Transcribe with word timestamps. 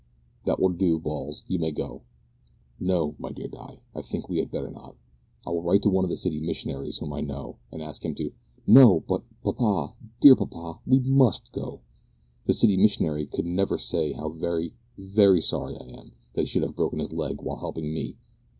"That 0.45 0.59
will 0.59 0.69
do, 0.69 0.97
Balls, 0.97 1.43
you 1.45 1.59
may 1.59 1.71
go. 1.71 2.01
No, 2.79 3.13
my 3.19 3.31
dear 3.31 3.47
Di, 3.47 3.83
I 3.93 4.01
think 4.01 4.27
we 4.27 4.39
had 4.39 4.49
better 4.49 4.71
not. 4.71 4.95
I 5.45 5.51
will 5.51 5.61
write 5.61 5.83
to 5.83 5.91
one 5.91 6.03
of 6.03 6.09
the 6.09 6.17
city 6.17 6.39
missionaries 6.39 6.97
whom 6.97 7.13
I 7.13 7.21
know, 7.21 7.57
and 7.71 7.83
ask 7.83 8.03
him 8.03 8.15
to" 8.15 8.31
"No, 8.79 9.01
but, 9.01 9.21
papa 9.43 9.93
dear 10.19 10.35
papa, 10.35 10.79
we 10.87 10.97
must 11.01 11.51
go. 11.51 11.81
The 12.47 12.53
city 12.55 12.77
missionary 12.77 13.27
could 13.27 13.45
never 13.45 13.77
say 13.77 14.13
how 14.13 14.29
very, 14.29 14.73
very 14.97 15.39
sorry 15.39 15.77
I 15.77 15.85
am 15.99 16.13
that 16.33 16.41
he 16.41 16.47
should 16.47 16.63
have 16.63 16.75
broken 16.75 16.97
his 16.97 17.13
leg 17.13 17.39
while 17.43 17.57
helping 17.59 17.93
me. 17.93 18.17